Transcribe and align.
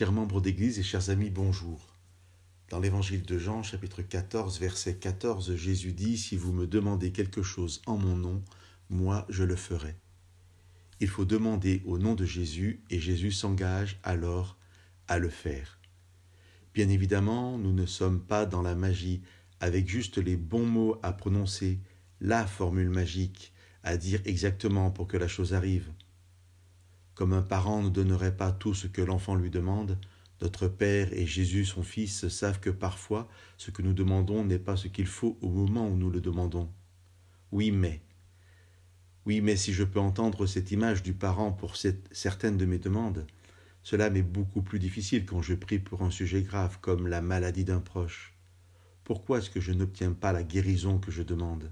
Chers 0.00 0.12
membres 0.12 0.40
d'Église 0.40 0.78
et 0.78 0.82
chers 0.82 1.10
amis, 1.10 1.28
bonjour. 1.28 1.94
Dans 2.70 2.80
l'Évangile 2.80 3.20
de 3.20 3.36
Jean, 3.36 3.62
chapitre 3.62 4.00
14, 4.00 4.58
verset 4.58 4.96
14, 4.96 5.54
Jésus 5.56 5.92
dit, 5.92 6.16
Si 6.16 6.38
vous 6.38 6.54
me 6.54 6.66
demandez 6.66 7.12
quelque 7.12 7.42
chose 7.42 7.82
en 7.84 7.98
mon 7.98 8.16
nom, 8.16 8.42
moi 8.88 9.26
je 9.28 9.44
le 9.44 9.56
ferai. 9.56 9.94
Il 11.00 11.08
faut 11.08 11.26
demander 11.26 11.82
au 11.84 11.98
nom 11.98 12.14
de 12.14 12.24
Jésus 12.24 12.82
et 12.88 12.98
Jésus 12.98 13.30
s'engage 13.30 14.00
alors 14.02 14.56
à 15.06 15.18
le 15.18 15.28
faire. 15.28 15.78
Bien 16.72 16.88
évidemment, 16.88 17.58
nous 17.58 17.74
ne 17.74 17.84
sommes 17.84 18.22
pas 18.22 18.46
dans 18.46 18.62
la 18.62 18.74
magie 18.74 19.20
avec 19.60 19.86
juste 19.86 20.16
les 20.16 20.38
bons 20.38 20.64
mots 20.64 20.98
à 21.02 21.12
prononcer, 21.12 21.78
la 22.22 22.46
formule 22.46 22.88
magique 22.88 23.52
à 23.82 23.98
dire 23.98 24.22
exactement 24.24 24.90
pour 24.90 25.06
que 25.06 25.18
la 25.18 25.28
chose 25.28 25.52
arrive. 25.52 25.92
Comme 27.20 27.34
un 27.34 27.42
parent 27.42 27.82
ne 27.82 27.90
donnerait 27.90 28.34
pas 28.34 28.50
tout 28.50 28.72
ce 28.72 28.86
que 28.86 29.02
l'enfant 29.02 29.34
lui 29.34 29.50
demande, 29.50 29.98
notre 30.40 30.68
Père 30.68 31.12
et 31.12 31.26
Jésus 31.26 31.66
son 31.66 31.82
Fils 31.82 32.28
savent 32.28 32.60
que 32.60 32.70
parfois 32.70 33.28
ce 33.58 33.70
que 33.70 33.82
nous 33.82 33.92
demandons 33.92 34.42
n'est 34.42 34.58
pas 34.58 34.78
ce 34.78 34.88
qu'il 34.88 35.04
faut 35.04 35.36
au 35.42 35.50
moment 35.50 35.86
où 35.86 35.98
nous 35.98 36.08
le 36.08 36.22
demandons. 36.22 36.70
Oui, 37.52 37.72
mais. 37.72 38.00
Oui, 39.26 39.42
mais 39.42 39.56
si 39.56 39.74
je 39.74 39.84
peux 39.84 40.00
entendre 40.00 40.46
cette 40.46 40.70
image 40.70 41.02
du 41.02 41.12
parent 41.12 41.52
pour 41.52 41.76
certaines 41.76 42.56
de 42.56 42.64
mes 42.64 42.78
demandes, 42.78 43.26
cela 43.82 44.08
m'est 44.08 44.22
beaucoup 44.22 44.62
plus 44.62 44.78
difficile 44.78 45.26
quand 45.26 45.42
je 45.42 45.52
prie 45.52 45.78
pour 45.78 46.00
un 46.00 46.10
sujet 46.10 46.40
grave 46.40 46.78
comme 46.80 47.06
la 47.06 47.20
maladie 47.20 47.66
d'un 47.66 47.80
proche. 47.80 48.32
Pourquoi 49.04 49.40
est-ce 49.40 49.50
que 49.50 49.60
je 49.60 49.72
n'obtiens 49.72 50.12
pas 50.12 50.32
la 50.32 50.42
guérison 50.42 50.98
que 50.98 51.10
je 51.10 51.22
demande? 51.22 51.70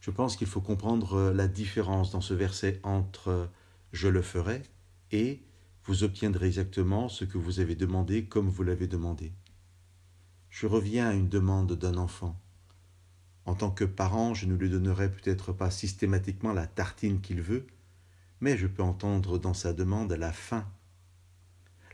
Je 0.00 0.10
pense 0.10 0.34
qu'il 0.34 0.48
faut 0.48 0.60
comprendre 0.60 1.30
la 1.30 1.46
différence 1.46 2.10
dans 2.10 2.20
ce 2.20 2.34
verset 2.34 2.80
entre 2.82 3.48
je 3.92 4.08
le 4.08 4.22
ferai, 4.22 4.62
et 5.12 5.42
vous 5.84 6.04
obtiendrez 6.04 6.46
exactement 6.46 7.08
ce 7.08 7.24
que 7.24 7.38
vous 7.38 7.60
avez 7.60 7.74
demandé 7.74 8.26
comme 8.26 8.48
vous 8.48 8.62
l'avez 8.62 8.86
demandé. 8.86 9.32
Je 10.50 10.66
reviens 10.66 11.08
à 11.08 11.14
une 11.14 11.28
demande 11.28 11.72
d'un 11.72 11.96
enfant. 11.96 12.38
En 13.46 13.54
tant 13.54 13.70
que 13.70 13.84
parent, 13.84 14.34
je 14.34 14.46
ne 14.46 14.54
lui 14.54 14.68
donnerai 14.68 15.10
peut-être 15.10 15.52
pas 15.52 15.70
systématiquement 15.70 16.52
la 16.52 16.66
tartine 16.66 17.20
qu'il 17.20 17.40
veut, 17.40 17.66
mais 18.40 18.58
je 18.58 18.66
peux 18.66 18.82
entendre 18.82 19.38
dans 19.38 19.54
sa 19.54 19.72
demande 19.72 20.12
la 20.12 20.32
faim. 20.32 20.66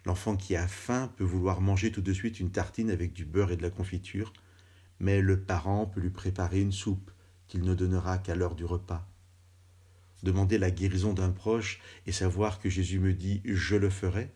L'enfant 0.04 0.36
qui 0.36 0.56
a 0.56 0.66
faim 0.66 1.12
peut 1.16 1.24
vouloir 1.24 1.60
manger 1.60 1.92
tout 1.92 2.02
de 2.02 2.12
suite 2.12 2.40
une 2.40 2.50
tartine 2.50 2.90
avec 2.90 3.12
du 3.12 3.24
beurre 3.24 3.52
et 3.52 3.56
de 3.56 3.62
la 3.62 3.70
confiture, 3.70 4.32
mais 4.98 5.20
le 5.20 5.40
parent 5.40 5.86
peut 5.86 6.00
lui 6.00 6.10
préparer 6.10 6.60
une 6.60 6.72
soupe 6.72 7.10
qu'il 7.46 7.62
ne 7.62 7.74
donnera 7.74 8.18
qu'à 8.18 8.34
l'heure 8.34 8.56
du 8.56 8.64
repas 8.64 9.08
demander 10.24 10.58
la 10.58 10.70
guérison 10.70 11.12
d'un 11.12 11.30
proche 11.30 11.80
et 12.06 12.12
savoir 12.12 12.58
que 12.58 12.68
Jésus 12.68 12.98
me 12.98 13.12
dit 13.12 13.40
je 13.44 13.76
le 13.76 13.90
ferai, 13.90 14.32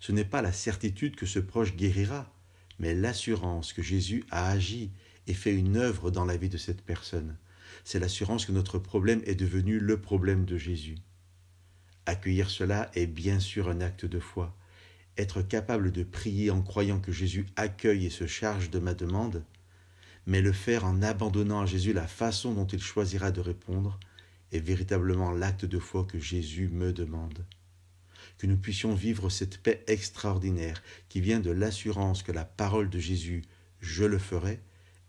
ce 0.00 0.12
n'est 0.12 0.24
pas 0.24 0.42
la 0.42 0.52
certitude 0.52 1.16
que 1.16 1.26
ce 1.26 1.38
proche 1.38 1.76
guérira, 1.76 2.32
mais 2.78 2.94
l'assurance 2.94 3.72
que 3.72 3.82
Jésus 3.82 4.24
a 4.30 4.48
agi 4.48 4.90
et 5.26 5.34
fait 5.34 5.54
une 5.54 5.76
œuvre 5.76 6.10
dans 6.10 6.24
la 6.24 6.36
vie 6.36 6.48
de 6.48 6.56
cette 6.56 6.82
personne. 6.82 7.36
C'est 7.84 7.98
l'assurance 7.98 8.46
que 8.46 8.52
notre 8.52 8.78
problème 8.78 9.22
est 9.24 9.34
devenu 9.34 9.78
le 9.78 10.00
problème 10.00 10.44
de 10.44 10.56
Jésus. 10.56 10.96
Accueillir 12.06 12.48
cela 12.48 12.90
est 12.94 13.06
bien 13.06 13.40
sûr 13.40 13.68
un 13.68 13.80
acte 13.80 14.06
de 14.06 14.20
foi. 14.20 14.56
Être 15.18 15.42
capable 15.42 15.90
de 15.92 16.04
prier 16.04 16.50
en 16.50 16.62
croyant 16.62 17.00
que 17.00 17.12
Jésus 17.12 17.46
accueille 17.56 18.06
et 18.06 18.10
se 18.10 18.26
charge 18.26 18.70
de 18.70 18.78
ma 18.78 18.94
demande, 18.94 19.44
mais 20.26 20.40
le 20.40 20.52
faire 20.52 20.84
en 20.84 21.02
abandonnant 21.02 21.60
à 21.60 21.66
Jésus 21.66 21.92
la 21.92 22.06
façon 22.06 22.54
dont 22.54 22.66
il 22.66 22.80
choisira 22.80 23.30
de 23.30 23.40
répondre, 23.40 23.98
est 24.52 24.60
véritablement 24.60 25.30
l'acte 25.30 25.64
de 25.64 25.78
foi 25.78 26.04
que 26.04 26.18
Jésus 26.18 26.68
me 26.68 26.92
demande. 26.92 27.44
Que 28.38 28.46
nous 28.46 28.56
puissions 28.56 28.94
vivre 28.94 29.30
cette 29.30 29.58
paix 29.58 29.84
extraordinaire 29.86 30.82
qui 31.08 31.20
vient 31.20 31.40
de 31.40 31.50
l'assurance 31.50 32.22
que 32.22 32.32
la 32.32 32.44
parole 32.44 32.88
de 32.88 32.98
Jésus, 32.98 33.44
je 33.80 34.04
le 34.04 34.18
ferai, 34.18 34.60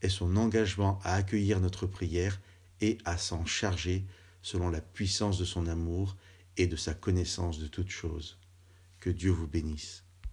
est 0.01 0.09
son 0.09 0.35
engagement 0.35 0.99
à 1.03 1.15
accueillir 1.15 1.59
notre 1.59 1.85
prière 1.85 2.39
et 2.81 2.97
à 3.05 3.17
s'en 3.17 3.45
charger 3.45 4.05
selon 4.41 4.69
la 4.69 4.81
puissance 4.81 5.37
de 5.37 5.45
son 5.45 5.67
amour 5.67 6.15
et 6.57 6.67
de 6.67 6.75
sa 6.75 6.93
connaissance 6.93 7.59
de 7.59 7.67
toutes 7.67 7.89
choses. 7.89 8.37
Que 8.99 9.09
Dieu 9.09 9.31
vous 9.31 9.47
bénisse. 9.47 10.03